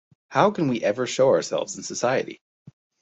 [0.29, 2.41] How can we ever show ourselves in society?